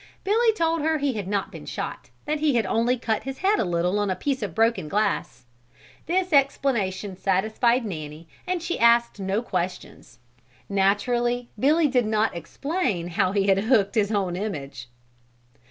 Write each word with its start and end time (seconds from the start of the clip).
Billy 0.23 0.51
told 0.53 0.81
her 0.81 0.97
he 0.97 1.13
had 1.13 1.27
not 1.27 1.51
been 1.51 1.67
shot 1.67 2.09
and 2.25 2.39
that 2.39 2.39
he 2.39 2.55
had 2.55 2.65
only 2.65 2.97
cut 2.97 3.21
his 3.21 3.37
head 3.37 3.59
a 3.59 3.63
little 3.63 3.99
on 3.99 4.09
a 4.09 4.15
piece 4.15 4.41
of 4.41 4.55
broken 4.55 4.87
glass. 4.89 5.45
This 6.07 6.33
explanation 6.33 7.15
satisfied 7.15 7.85
Nanny 7.85 8.27
and 8.47 8.63
she 8.63 8.79
asked 8.79 9.19
no 9.19 9.43
questions. 9.43 10.17
Naturally 10.67 11.49
Billy 11.59 11.87
did 11.87 12.07
not 12.07 12.35
explain 12.35 13.09
how 13.09 13.31
he 13.31 13.45
had 13.45 13.65
hooked 13.65 13.93
his 13.93 14.11
own 14.11 14.35
image. 14.35 14.87